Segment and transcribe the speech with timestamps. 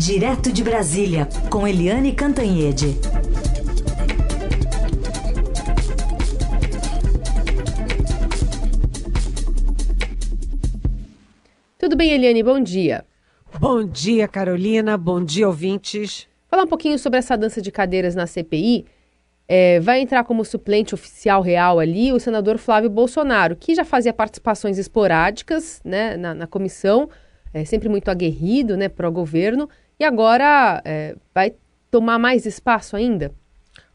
[0.00, 2.96] Direto de Brasília, com Eliane Cantanhede.
[11.78, 12.42] Tudo bem, Eliane?
[12.42, 13.04] Bom dia.
[13.60, 14.96] Bom dia, Carolina.
[14.96, 16.26] Bom dia, ouvintes.
[16.48, 18.86] Falar um pouquinho sobre essa dança de cadeiras na CPI.
[19.46, 24.14] É, vai entrar como suplente oficial real ali o senador Flávio Bolsonaro, que já fazia
[24.14, 27.10] participações esporádicas né, na, na comissão,
[27.52, 29.68] é, sempre muito aguerrido né, para o governo,
[30.00, 31.52] e agora é, vai
[31.90, 33.34] tomar mais espaço ainda?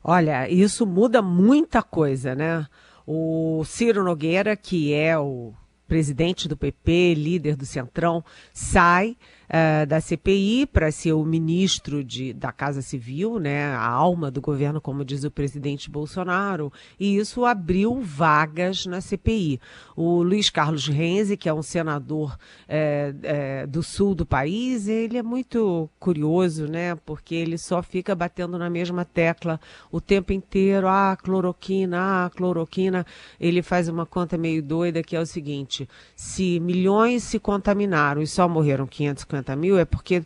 [0.03, 2.67] Olha, isso muda muita coisa, né?
[3.07, 5.51] O Ciro Nogueira, que é o
[5.87, 12.33] presidente do PP, líder do Centrão, sai uh, da CPI para ser o ministro de,
[12.33, 17.45] da Casa Civil, né, a alma do governo, como diz o presidente Bolsonaro, e isso
[17.45, 19.59] abriu vagas na CPI.
[19.95, 25.17] O Luiz Carlos Renzi, que é um senador é, é, do sul do país, ele
[25.17, 29.59] é muito curioso, né, porque ele só fica batendo na mesma tecla
[29.91, 33.05] o tempo inteiro, ah, cloroquina, ah, cloroquina.
[33.39, 35.74] Ele faz uma conta meio doida que é o seguinte,
[36.15, 40.25] se milhões se contaminaram e só morreram 550 50 mil é porque uh,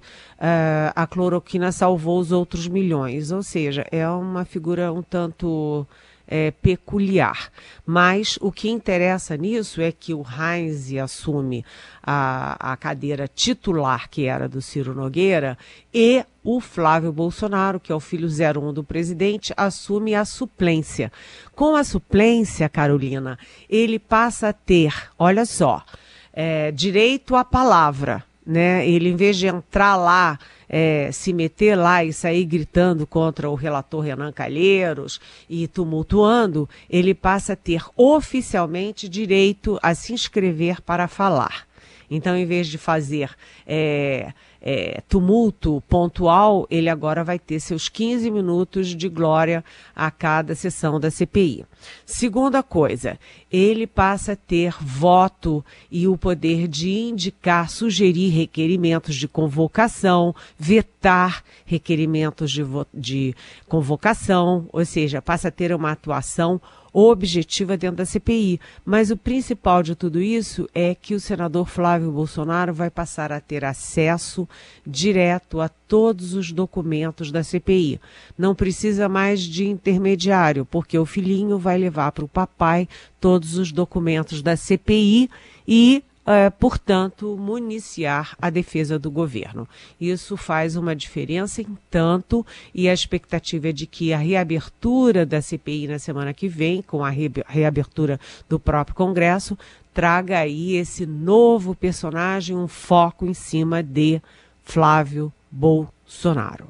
[0.96, 3.32] a cloroquina salvou os outros milhões.
[3.32, 5.88] Ou seja, é uma figura um tanto
[6.30, 7.52] é, peculiar.
[7.86, 11.66] Mas o que interessa nisso é que o Heinz assume
[12.04, 15.58] a, a cadeira titular, que era do Ciro Nogueira,
[15.92, 21.12] e o Flávio Bolsonaro, que é o filho 01 do presidente, assume a suplência.
[21.56, 25.84] Com a suplência, Carolina, ele passa a ter, olha só,
[26.32, 28.88] é, direito à palavra né?
[28.88, 33.56] Ele, em vez de entrar lá, é, se meter lá e sair gritando contra o
[33.56, 41.08] relator Renan Calheiros e tumultuando, ele passa a ter oficialmente direito a se inscrever para
[41.08, 41.69] falar.
[42.10, 43.32] Então, em vez de fazer
[43.66, 49.64] é, é, tumulto pontual, ele agora vai ter seus 15 minutos de glória
[49.96, 51.66] a cada sessão da CPI.
[52.06, 53.18] Segunda coisa,
[53.52, 61.44] ele passa a ter voto e o poder de indicar, sugerir requerimentos de convocação, vetar
[61.66, 62.64] requerimentos de,
[62.94, 63.36] de
[63.68, 66.62] convocação, ou seja, passa a ter uma atuação
[66.94, 68.60] objetiva dentro da CPI.
[68.86, 73.40] Mas o principal de tudo isso é que o senador Flávio Bolsonaro vai passar a
[73.40, 74.48] ter acesso
[74.86, 78.00] direto a todos os documentos da CPI.
[78.38, 82.88] Não precisa mais de intermediário, porque o filhinho vai levar para o papai
[83.20, 85.30] todos os documentos da CPI
[85.68, 89.68] e é, portanto, municiar a defesa do governo.
[90.00, 95.42] Isso faz uma diferença em tanto, e a expectativa é de que a reabertura da
[95.42, 99.58] CPI na semana que vem, com a reabertura do próprio Congresso,
[99.92, 104.22] traga aí esse novo personagem, um foco em cima de
[104.64, 106.68] Flávio Bolsonaro.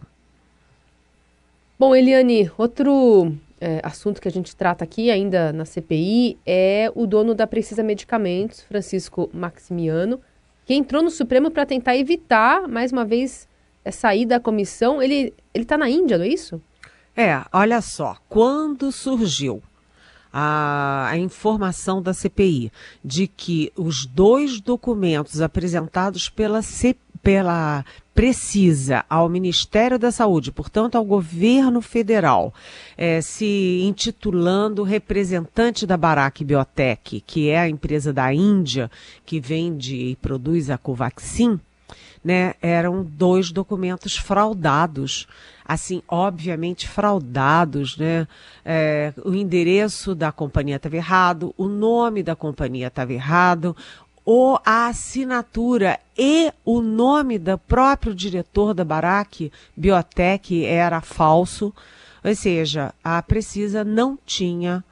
[1.77, 7.05] Bom, Eliane, outro é, assunto que a gente trata aqui ainda na CPI é o
[7.05, 10.19] dono da Precisa Medicamentos, Francisco Maximiano,
[10.65, 13.47] que entrou no Supremo para tentar evitar, mais uma vez,
[13.83, 15.01] é, sair da comissão.
[15.01, 16.61] Ele está na Índia, não é isso?
[17.15, 19.61] É, olha só, quando surgiu
[20.31, 22.71] a, a, informação da CPI
[23.03, 27.83] de que os dois documentos apresentados pela, C, pela
[28.19, 32.53] precisa ao Ministério da Saúde, portanto ao governo federal,
[32.97, 38.91] é, se intitulando representante da Barack Biotech, que é a empresa da Índia
[39.25, 41.61] que vende e produz a Covaxin,
[42.21, 45.25] né, eram dois documentos fraudados,
[45.63, 48.27] assim, obviamente fraudados, né?
[48.65, 53.75] É, o endereço da companhia estava errado, o nome da companhia estava errado,
[54.31, 61.73] ou a assinatura e o nome do próprio diretor da Barack Biotech era falso,
[62.23, 64.83] ou seja, a Precisa não tinha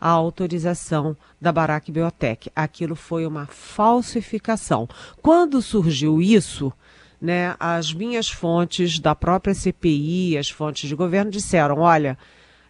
[0.00, 2.50] a autorização da Barack Biotech.
[2.56, 4.88] Aquilo foi uma falsificação.
[5.20, 6.72] Quando surgiu isso,
[7.20, 12.16] né, as minhas fontes da própria CPI, as fontes de governo disseram, olha,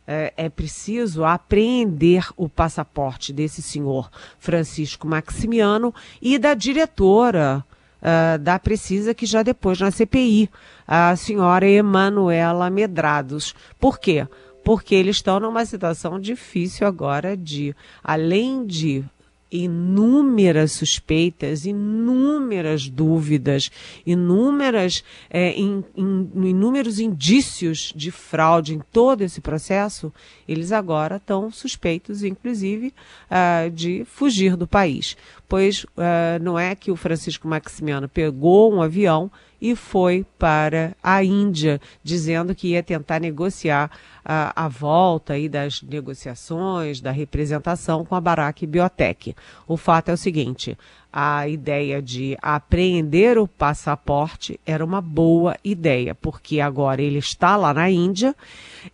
[0.07, 7.65] é, é preciso apreender o passaporte desse senhor Francisco Maximiano e da diretora
[8.01, 10.49] uh, da Precisa, que já depois na CPI,
[10.87, 13.55] a senhora Emanuela Medrados.
[13.81, 14.27] Por quê?
[14.65, 19.05] Porque eles estão numa situação difícil agora de, além de
[19.51, 23.71] inúmeras suspeitas, inúmeras dúvidas,
[24.05, 30.13] inúmeras, é, in, in, inúmeros indícios de fraude em todo esse processo,
[30.49, 32.93] eles agora estão suspeitos, inclusive,
[33.31, 35.17] uh, de fugir do país.
[35.49, 41.23] Pois uh, não é que o Francisco Maximiano pegou um avião e foi para a
[41.23, 43.91] Índia, dizendo que ia tentar negociar
[44.25, 49.35] a, a volta aí das negociações, da representação com a Barack Biotech.
[49.67, 50.77] O fato é o seguinte:
[51.19, 57.73] a ideia de apreender o passaporte era uma boa ideia, porque agora ele está lá
[57.73, 58.37] na Índia,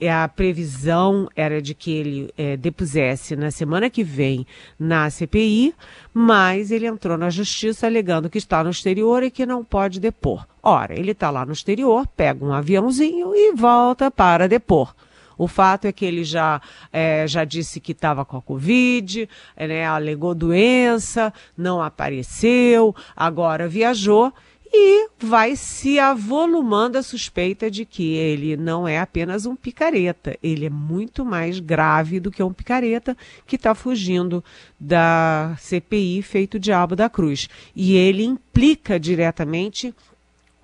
[0.00, 4.46] e a previsão era de que ele é, depusesse na semana que vem
[4.78, 5.74] na CPI,
[6.14, 10.46] mas ele entrou na justiça alegando que está no exterior e que não pode depor.
[10.62, 14.94] Ora, ele está lá no exterior, pega um aviãozinho e volta para depor.
[15.37, 16.61] O fato é que ele já,
[16.93, 24.32] é, já disse que estava com a Covid, né, alegou doença, não apareceu, agora viajou
[24.73, 30.64] e vai se avolumando a suspeita de que ele não é apenas um picareta, ele
[30.64, 33.14] é muito mais grave do que um picareta
[33.46, 34.43] que está fugindo
[34.81, 37.49] da CPI feito diabo da cruz.
[37.76, 39.94] E ele implica diretamente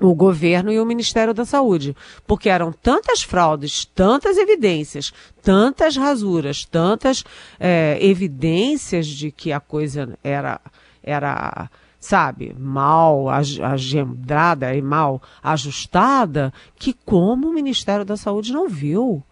[0.00, 1.96] o governo e o Ministério da Saúde,
[2.26, 5.12] porque eram tantas fraudes, tantas evidências,
[5.42, 7.24] tantas rasuras, tantas
[7.58, 10.60] é, evidências de que a coisa era,
[11.02, 11.68] era
[11.98, 19.22] sabe, mal agendrada e mal ajustada, que como o Ministério da Saúde não viu.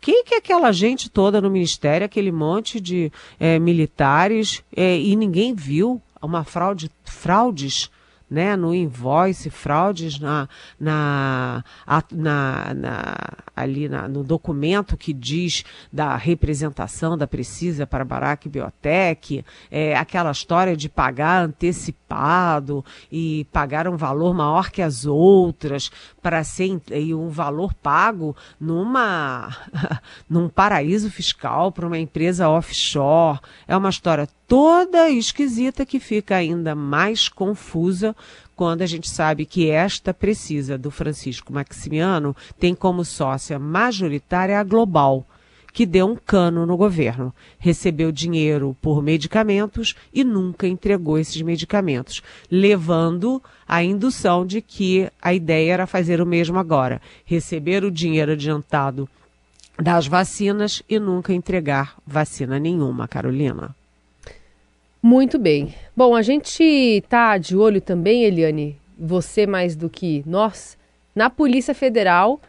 [0.00, 5.16] Quem que é aquela gente toda no Ministério, aquele monte de é, militares, é, e
[5.16, 7.90] ninguém viu uma fraude, fraudes
[8.30, 11.64] né, no invoice, fraudes na, na,
[12.12, 13.14] na, na
[13.54, 20.30] ali na, no documento que diz da representação da Precisa para Barack Biotech, é, aquela
[20.30, 25.90] história de pagar antecipado e pagar um valor maior que as outras
[26.20, 29.56] para ser e um valor pago numa
[30.28, 33.38] num paraíso fiscal para uma empresa offshore.
[33.68, 38.14] É uma história toda esquisita que fica ainda mais confusa
[38.54, 44.64] quando a gente sabe que esta precisa do Francisco Maximiano tem como sócia majoritária a
[44.64, 45.26] Global,
[45.72, 52.22] que deu um cano no governo, recebeu dinheiro por medicamentos e nunca entregou esses medicamentos,
[52.50, 58.32] levando a indução de que a ideia era fazer o mesmo agora, receber o dinheiro
[58.32, 59.06] adiantado
[59.78, 63.76] das vacinas e nunca entregar vacina nenhuma, Carolina.
[65.02, 65.74] Muito bem.
[65.96, 70.76] Bom, a gente está de olho também, Eliane, você mais do que nós,
[71.14, 72.40] na Polícia Federal,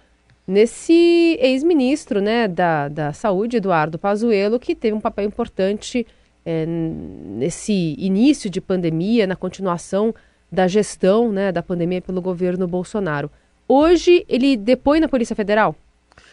[0.48, 6.08] nesse ex-ministro né, da, da Saúde, Eduardo Pazuello, que teve um papel importante
[6.46, 10.16] é, nesse início de pandemia, na continuação
[10.50, 13.30] da gestão né, da pandemia pelo governo Bolsonaro.
[13.68, 15.76] Hoje ele depõe na Polícia Federal?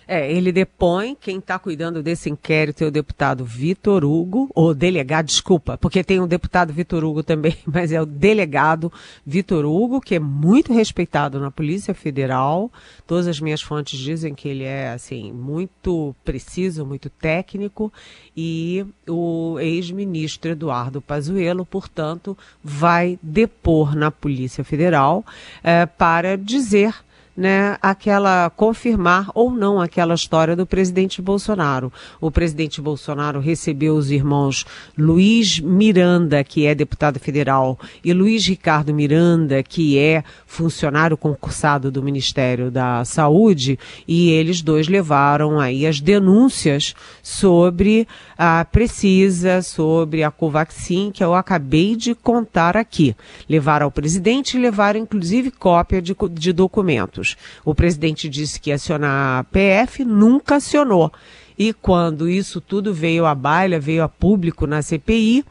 [0.07, 5.27] É, ele depõe, quem está cuidando desse inquérito é o deputado Vitor Hugo, ou delegado,
[5.27, 8.93] desculpa, porque tem um deputado Vitor Hugo também, mas é o delegado
[9.27, 12.71] Vitor Hugo, que é muito respeitado na Polícia Federal.
[13.07, 17.93] Todas as minhas fontes dizem que ele é, assim, muito preciso, muito técnico,
[18.37, 25.25] e o ex-ministro Eduardo Pazuello, portanto, vai depor na Polícia Federal
[25.63, 26.95] é, para dizer
[27.37, 31.93] né, aquela confirmar ou não aquela história do presidente Bolsonaro.
[32.21, 34.65] O presidente Bolsonaro recebeu os irmãos
[34.97, 42.03] Luiz Miranda, que é deputado federal, e Luiz Ricardo Miranda, que é funcionário concursado do
[42.03, 48.07] Ministério da Saúde, e eles dois levaram aí as denúncias sobre
[48.39, 53.17] a Precisa, sobre a Covaxin, que eu acabei de contar aqui.
[53.49, 57.24] Levaram ao presidente e levaram inclusive cópia de, de documentos.
[57.65, 61.13] O presidente disse que ia acionar a PF, nunca acionou.
[61.59, 65.45] E quando isso tudo veio à baila, veio a público na CPI,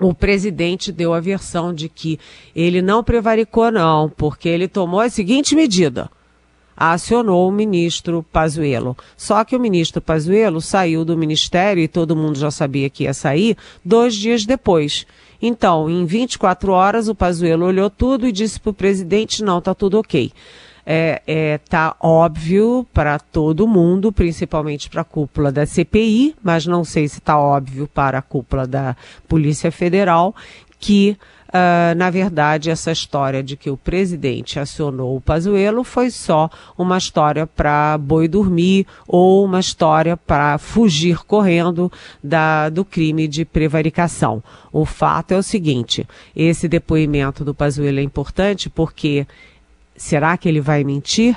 [0.00, 2.18] o presidente deu a versão de que
[2.56, 6.10] ele não prevaricou, não, porque ele tomou a seguinte medida.
[6.74, 8.96] Acionou o ministro Pazuello.
[9.14, 13.12] Só que o ministro Pazuello saiu do ministério, e todo mundo já sabia que ia
[13.12, 15.06] sair, dois dias depois.
[15.40, 19.74] Então, em 24 horas, o Pazuello olhou tudo e disse para o presidente, não, está
[19.74, 20.32] tudo ok.
[20.84, 26.84] É, é, tá óbvio para todo mundo, principalmente para a cúpula da CPI, mas não
[26.84, 28.96] sei se está óbvio para a cúpula da
[29.28, 30.34] Polícia Federal,
[30.78, 31.16] que
[31.50, 36.96] Uh, na verdade, essa história de que o presidente acionou o Pazuello foi só uma
[36.96, 41.90] história para boi dormir ou uma história para fugir correndo
[42.22, 44.42] da, do crime de prevaricação.
[44.72, 49.26] O fato é o seguinte: esse depoimento do Pazuello é importante porque
[50.00, 51.36] Será que ele vai mentir?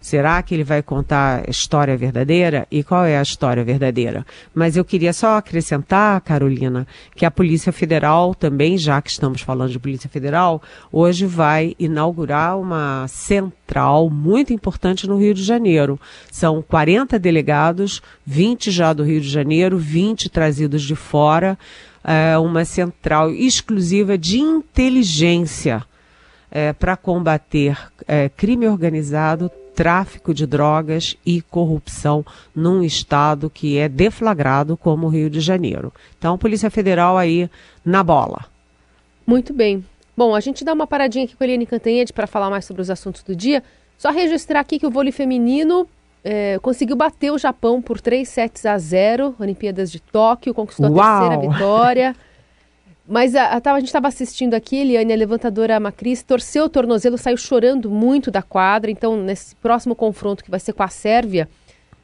[0.00, 2.66] Será que ele vai contar a história verdadeira?
[2.70, 4.24] E qual é a história verdadeira?
[4.54, 6.86] Mas eu queria só acrescentar, Carolina,
[7.16, 10.62] que a Polícia Federal também, já que estamos falando de Polícia Federal,
[10.92, 16.00] hoje vai inaugurar uma central muito importante no Rio de Janeiro.
[16.30, 21.58] São 40 delegados, 20 já do Rio de Janeiro, 20 trazidos de fora,
[22.04, 25.84] é, uma central exclusiva de inteligência
[26.50, 27.76] é, para combater
[28.06, 35.08] é, crime organizado, tráfico de drogas e corrupção num estado que é deflagrado como o
[35.08, 35.92] Rio de Janeiro.
[36.18, 37.48] Então, Polícia Federal aí
[37.84, 38.46] na bola.
[39.24, 39.84] Muito bem.
[40.16, 42.82] Bom, a gente dá uma paradinha aqui com a Eliane Cantanhede para falar mais sobre
[42.82, 43.62] os assuntos do dia.
[43.96, 45.88] Só registrar aqui que o vôlei feminino
[46.24, 51.06] é, conseguiu bater o Japão por 3 sets a 0, Olimpíadas de Tóquio, conquistou Uau.
[51.06, 52.16] a terceira vitória.
[53.08, 57.16] Mas a, a, a gente estava assistindo aqui, Eliane, a levantadora Macris, torceu o tornozelo,
[57.16, 58.90] saiu chorando muito da quadra.
[58.90, 61.48] Então, nesse próximo confronto que vai ser com a Sérvia,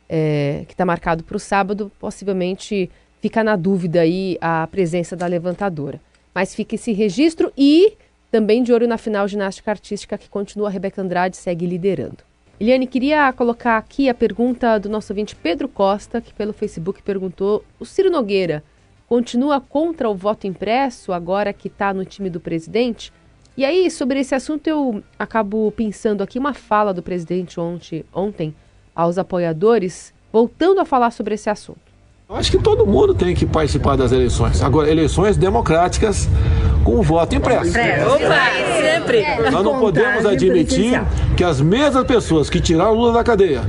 [0.09, 5.27] é, que está marcado para o sábado, possivelmente fica na dúvida aí a presença da
[5.27, 6.01] levantadora.
[6.35, 7.93] Mas fica esse registro e
[8.31, 12.19] também de olho na final ginástica artística que continua a Rebeca Andrade segue liderando.
[12.59, 17.63] Eliane, queria colocar aqui a pergunta do nosso ouvinte Pedro Costa, que pelo Facebook perguntou:
[17.79, 18.65] o Ciro Nogueira
[19.09, 23.13] continua contra o voto impresso, agora que está no time do presidente?
[23.57, 28.55] E aí, sobre esse assunto, eu acabo pensando aqui uma fala do presidente ontem, ontem
[28.95, 31.79] aos apoiadores, voltando a falar sobre esse assunto.
[32.29, 34.63] Eu acho que todo mundo tem que participar das eleições.
[34.63, 36.27] Agora, eleições democráticas
[36.83, 37.71] com voto impresso.
[37.71, 39.51] Opa, sempre.
[39.51, 41.03] Nós não podemos admitir
[41.37, 43.63] que as mesmas pessoas que tiraram Lula da cadeia,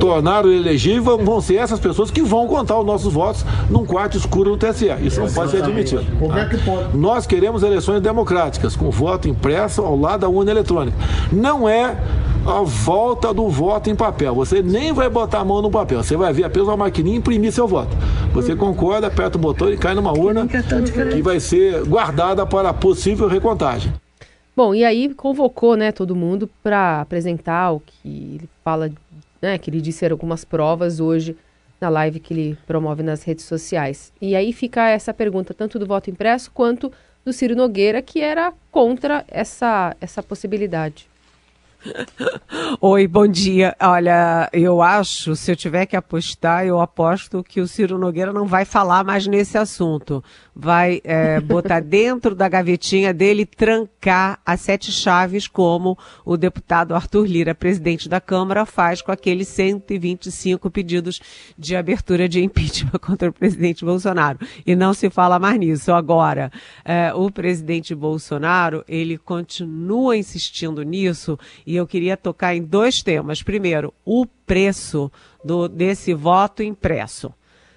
[0.00, 4.50] tornaram elegível, vão ser essas pessoas que vão contar os nossos votos num quarto escuro
[4.50, 4.88] no TSE.
[5.02, 6.02] Isso não pode ser admitido.
[6.02, 6.90] Tá?
[6.94, 10.96] Nós queremos eleições democráticas, com voto impresso ao lado da urna eletrônica.
[11.30, 11.96] Não é
[12.46, 14.34] a volta do voto em papel.
[14.34, 17.52] Você nem vai botar a mão no papel, você vai ver apenas uma maquininha imprimir
[17.52, 17.94] seu voto.
[18.32, 23.28] Você concorda, aperta o botão e cai numa urna que vai ser guardada para possível
[23.28, 23.92] recontagem.
[24.56, 28.90] Bom, e aí convocou, né, todo mundo para apresentar o que ele fala,
[29.40, 31.36] né, que ele disse algumas provas hoje
[31.80, 34.12] na live que ele promove nas redes sociais.
[34.20, 36.92] E aí fica essa pergunta tanto do voto impresso quanto
[37.24, 41.09] do Ciro Nogueira, que era contra essa essa possibilidade.
[42.80, 43.74] Oi, bom dia.
[43.80, 48.46] Olha, eu acho, se eu tiver que apostar, eu aposto que o Ciro Nogueira não
[48.46, 50.22] vai falar mais nesse assunto.
[50.54, 57.26] Vai é, botar dentro da gavetinha dele trancar as sete chaves, como o deputado Arthur
[57.26, 61.20] Lira, presidente da Câmara, faz com aqueles 125 pedidos
[61.58, 64.38] de abertura de impeachment contra o presidente Bolsonaro.
[64.66, 65.92] E não se fala mais nisso.
[65.92, 66.52] Agora,
[66.84, 71.38] é, o presidente Bolsonaro, ele continua insistindo nisso
[71.70, 73.44] e eu queria tocar em dois temas.
[73.44, 75.10] Primeiro, o preço
[75.44, 77.32] do, desse voto impresso.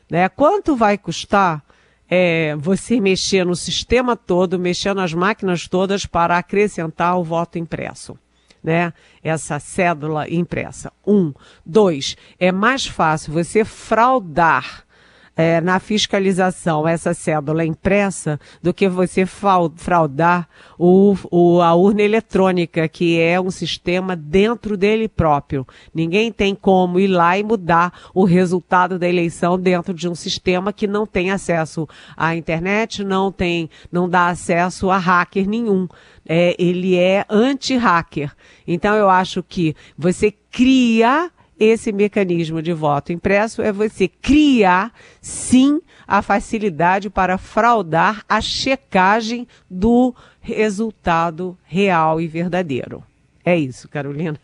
[0.10, 0.28] Né?
[0.30, 1.64] Quanto vai custar
[2.10, 8.18] é, você mexer no sistema todo, mexer nas máquinas todas para acrescentar o voto impresso?
[8.64, 8.92] Né?
[9.24, 10.92] Essa cédula impressa.
[11.06, 11.32] Um.
[11.64, 14.88] Dois, é mais fácil você fraudar
[15.36, 20.48] é, na fiscalização essa cédula impressa do que você fraudar
[20.78, 25.66] o, o, a urna eletrônica, que é um sistema dentro dele próprio.
[25.94, 30.72] Ninguém tem como ir lá e mudar o resultado da eleição dentro de um sistema
[30.72, 35.88] que não tem acesso à internet, não tem, não dá acesso a hacker nenhum.
[36.26, 38.32] É, ele é anti-hacker.
[38.68, 41.30] Então eu acho que você cria
[41.64, 49.48] esse mecanismo de voto impresso é você criar, sim, a facilidade para fraudar a checagem
[49.70, 53.04] do resultado real e verdadeiro.
[53.46, 54.40] É isso, Carolina.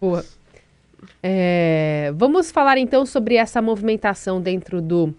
[0.00, 0.24] Boa.
[1.22, 5.14] É, vamos falar então sobre essa movimentação dentro do,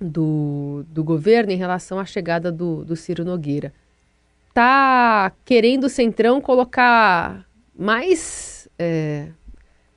[0.00, 3.72] do, do governo em relação à chegada do, do Ciro Nogueira.
[4.54, 9.28] Tá querendo o Centrão colocar mais é,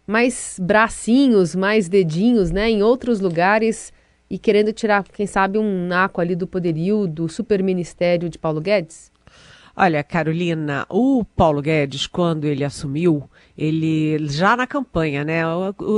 [0.06, 3.94] mais bracinhos, mais dedinhos, né, em outros lugares
[4.30, 9.12] e querendo tirar, quem sabe, um naco ali do poderio do superministério de Paulo Guedes?
[9.76, 15.42] Olha, Carolina, o Paulo Guedes, quando ele assumiu, ele já na campanha, né?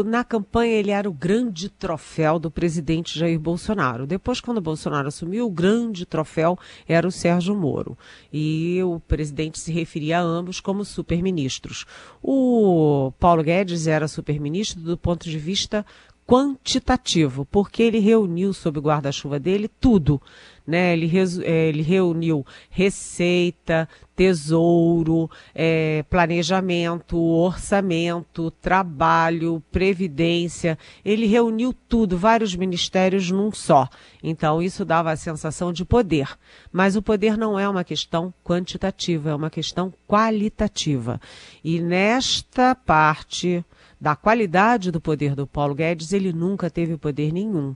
[0.05, 4.05] Na campanha ele era o grande troféu do presidente Jair Bolsonaro.
[4.07, 6.57] Depois, quando Bolsonaro assumiu, o grande troféu
[6.87, 7.97] era o Sérgio Moro.
[8.31, 11.85] E o presidente se referia a ambos como superministros.
[12.21, 15.85] O Paulo Guedes era superministro do ponto de vista
[16.25, 20.21] quantitativo, porque ele reuniu sob o guarda-chuva dele tudo.
[20.65, 20.93] Né?
[20.93, 21.11] Ele,
[21.43, 30.77] é, ele reuniu receita, tesouro, é, planejamento, orçamento, trabalho, previdência.
[31.03, 33.89] Ele reuniu tudo, vários ministérios num só.
[34.23, 36.29] Então, isso dava a sensação de poder.
[36.71, 41.19] Mas o poder não é uma questão quantitativa, é uma questão qualitativa.
[41.61, 43.65] E nesta parte
[44.03, 47.73] da qualidade do poder do Paulo Guedes, ele nunca teve poder nenhum.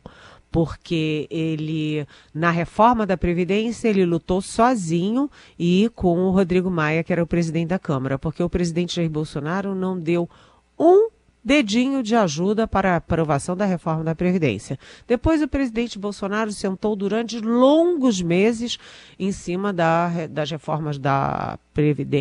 [0.52, 7.14] Porque ele, na reforma da Previdência, ele lutou sozinho e com o Rodrigo Maia, que
[7.14, 10.30] era o presidente da Câmara, porque o presidente Jair Bolsonaro não deu
[10.78, 11.10] um
[11.42, 14.78] dedinho de ajuda para a aprovação da reforma da Previdência.
[15.08, 18.78] Depois, o presidente Bolsonaro sentou durante longos meses
[19.18, 21.58] em cima da, das reformas da,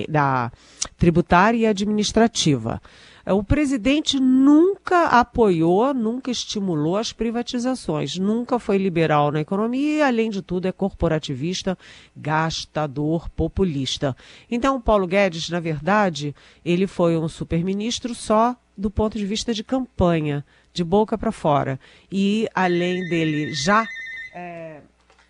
[0.09, 0.53] da
[0.97, 2.81] tributária e administrativa.
[3.29, 10.31] O presidente nunca apoiou, nunca estimulou as privatizações, nunca foi liberal na economia e, além
[10.31, 11.77] de tudo, é corporativista,
[12.17, 14.17] gastador, populista.
[14.49, 19.65] Então, Paulo Guedes, na verdade, ele foi um superministro só do ponto de vista de
[19.65, 21.81] campanha, de boca para fora.
[22.11, 23.85] E, além dele já.
[24.33, 24.81] É,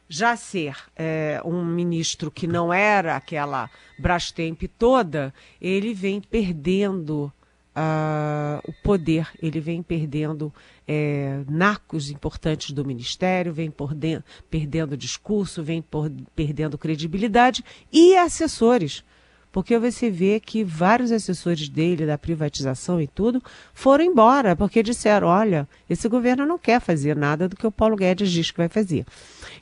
[0.08, 7.32] já ser é, um ministro que não era aquela Brastemp toda, ele vem perdendo
[7.76, 10.52] uh, o poder, ele vem perdendo
[10.88, 15.84] é, nacos importantes do ministério, vem de, perdendo discurso, vem
[16.34, 19.04] perdendo credibilidade e assessores
[19.56, 25.28] porque você vê que vários assessores dele da privatização e tudo foram embora, porque disseram:
[25.28, 28.68] olha, esse governo não quer fazer nada do que o Paulo Guedes diz que vai
[28.68, 29.06] fazer.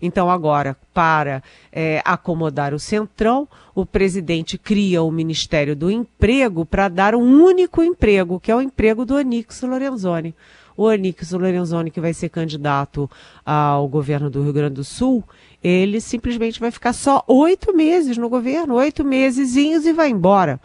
[0.02, 6.88] Então, agora, para é, acomodar o Centrão, o presidente cria o Ministério do Emprego para
[6.88, 10.34] dar um único emprego, que é o emprego do Onix Lorenzoni.
[10.76, 13.10] O Onix Lorenzoni, que vai ser candidato
[13.44, 15.22] ao governo do Rio Grande do Sul,
[15.62, 20.60] ele simplesmente vai ficar só oito meses no governo, oito mesezinhos e vai embora.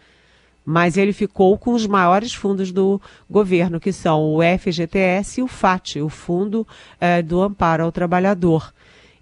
[0.65, 5.47] Mas ele ficou com os maiores fundos do governo, que são o FGTS e o
[5.47, 6.67] FAT, o Fundo
[6.99, 8.73] é, do Amparo ao Trabalhador.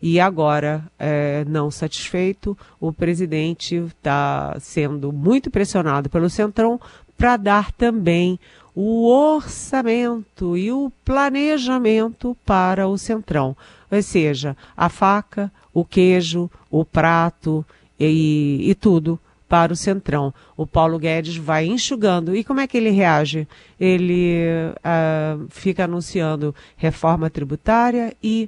[0.02, 6.80] E agora, é, não satisfeito, o presidente está sendo muito pressionado pelo Centrão
[7.18, 8.40] para dar também
[8.80, 13.58] o orçamento e o planejamento para o Centrão.
[13.90, 17.66] Ou seja, a faca, o queijo, o prato
[18.00, 20.32] e, e tudo para o Centrão.
[20.56, 22.36] O Paulo Guedes vai enxugando.
[22.36, 23.48] E como é que ele reage?
[23.80, 24.44] Ele
[24.78, 28.48] uh, fica anunciando reforma tributária e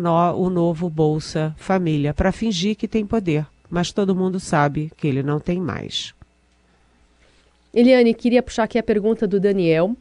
[0.00, 3.44] no, o novo Bolsa Família, para fingir que tem poder.
[3.68, 6.14] Mas todo mundo sabe que ele não tem mais.
[7.74, 9.96] Eliane, queria puxar aqui a pergunta do Daniel,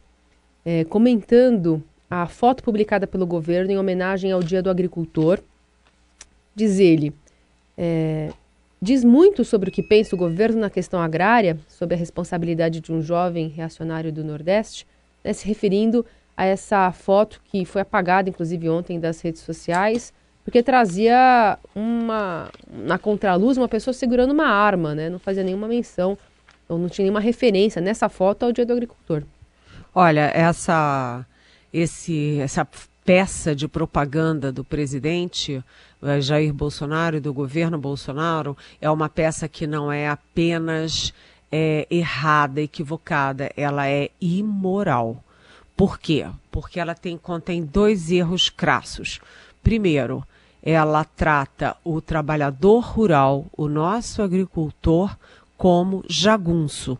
[0.63, 5.39] é, comentando a foto publicada pelo governo em homenagem ao Dia do Agricultor.
[6.53, 7.11] Diz ele,
[7.75, 8.29] é,
[8.79, 12.93] diz muito sobre o que pensa o governo na questão agrária, sobre a responsabilidade de
[12.93, 14.85] um jovem reacionário do Nordeste,
[15.23, 16.05] né, se referindo
[16.37, 20.13] a essa foto que foi apagada, inclusive ontem, das redes sociais,
[20.45, 25.09] porque trazia uma, na contraluz uma pessoa segurando uma arma, né?
[25.09, 26.17] Não fazia nenhuma menção
[26.77, 29.23] não tinha nenhuma referência nessa foto ao Dia do Agricultor.
[29.93, 31.25] Olha, essa,
[31.71, 32.67] esse, essa
[33.05, 35.63] peça de propaganda do presidente
[36.01, 41.13] eh, Jair Bolsonaro e do governo Bolsonaro é uma peça que não é apenas
[41.51, 45.23] é, errada, equivocada, ela é imoral.
[45.77, 46.25] Por quê?
[46.49, 49.19] Porque ela tem, contém dois erros crassos.
[49.61, 50.25] Primeiro,
[50.63, 55.15] ela trata o trabalhador rural, o nosso agricultor,
[55.63, 56.97] como jagunço,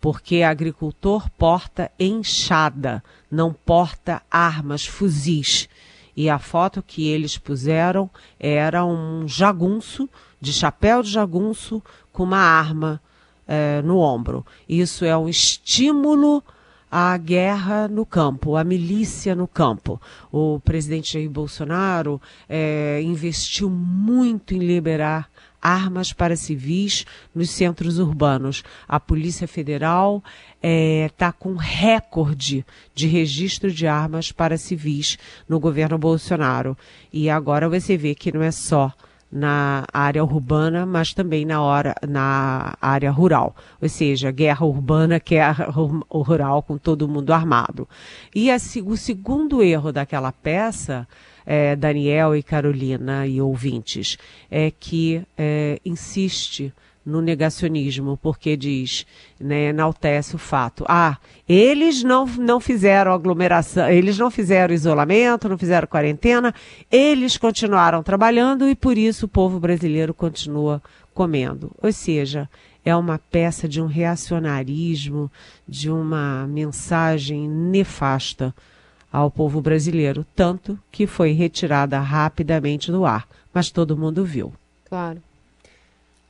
[0.00, 5.68] porque agricultor porta enxada, não porta armas, fuzis.
[6.16, 8.10] E a foto que eles puseram
[8.40, 10.10] era um jagunço,
[10.40, 11.80] de chapéu de jagunço,
[12.12, 13.00] com uma arma
[13.46, 14.44] é, no ombro.
[14.68, 16.42] Isso é um estímulo
[16.90, 20.02] à guerra no campo, à milícia no campo.
[20.32, 25.30] O presidente Jair Bolsonaro é, investiu muito em liberar
[25.62, 28.64] armas para civis nos centros urbanos.
[28.88, 30.22] A Polícia Federal
[30.60, 35.16] está é, com recorde de registro de armas para civis
[35.48, 36.76] no governo Bolsonaro.
[37.12, 38.92] E agora você vê que não é só
[39.32, 43.56] na área urbana, mas também na, hora, na área rural.
[43.80, 45.70] Ou seja, guerra urbana, guerra
[46.10, 47.88] rural com todo mundo armado.
[48.34, 51.08] E a, o segundo erro daquela peça
[51.46, 54.16] é, Daniel e Carolina e ouvintes,
[54.50, 56.72] é que é, insiste
[57.04, 59.04] no negacionismo, porque diz,
[59.38, 60.84] né, enaltece o fato.
[60.88, 66.54] Ah, eles não, não fizeram aglomeração, eles não fizeram isolamento, não fizeram quarentena,
[66.90, 70.80] eles continuaram trabalhando e por isso o povo brasileiro continua
[71.12, 71.72] comendo.
[71.82, 72.48] Ou seja,
[72.84, 75.30] é uma peça de um reacionarismo,
[75.68, 78.54] de uma mensagem nefasta
[79.12, 84.52] ao povo brasileiro, tanto que foi retirada rapidamente do ar, mas todo mundo viu.
[84.88, 85.22] Claro.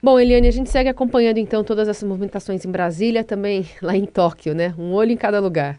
[0.03, 4.05] Bom, Eliane, a gente segue acompanhando então todas essas movimentações em Brasília, também lá em
[4.05, 4.75] Tóquio, né?
[4.77, 5.79] Um olho em cada lugar.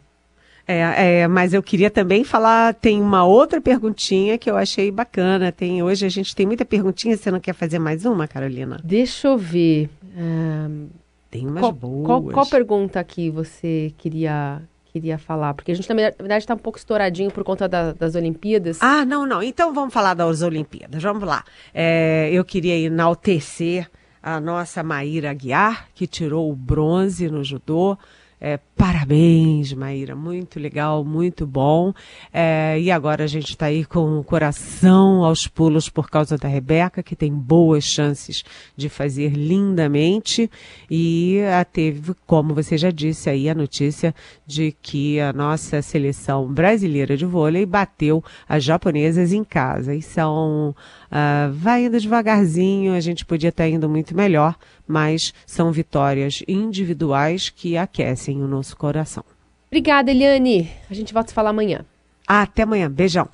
[0.66, 5.52] É, é, mas eu queria também falar, tem uma outra perguntinha que eu achei bacana.
[5.52, 7.18] Tem hoje a gente tem muita perguntinha.
[7.18, 8.80] Você não quer fazer mais uma, Carolina?
[8.82, 9.90] Deixa eu ver.
[10.18, 10.88] Um,
[11.30, 12.06] tem umas qual, boas.
[12.06, 14.62] Qual, qual pergunta aqui você queria
[14.94, 15.56] queria falar?
[15.56, 18.78] Porque a gente, na verdade, está um pouco estouradinho por conta da, das Olimpíadas.
[18.80, 19.42] Ah, não, não.
[19.42, 21.02] Então vamos falar das Olimpíadas.
[21.02, 21.44] Vamos lá.
[21.74, 23.90] É, eu queria enaltecer
[24.22, 27.98] a nossa Maíra Aguiar, que tirou o bronze no judô.
[28.40, 31.94] É, parabéns, Maíra, muito legal, muito bom.
[32.32, 36.48] É, e agora a gente está aí com o coração aos pulos por causa da
[36.48, 38.44] Rebeca, que tem boas chances
[38.76, 40.50] de fazer lindamente.
[40.90, 44.14] E a teve, como você já disse aí, a notícia
[44.46, 49.96] de que a nossa seleção brasileira de vôlei bateu as japonesas em casa.
[49.96, 50.76] E são
[51.14, 54.56] Uh, vai indo devagarzinho, a gente podia estar indo muito melhor,
[54.88, 59.24] mas são vitórias individuais que aquecem o nosso coração.
[59.68, 60.72] Obrigada, Eliane.
[60.90, 61.86] A gente volta a falar amanhã.
[62.28, 62.90] Até amanhã.
[62.90, 63.30] Beijão.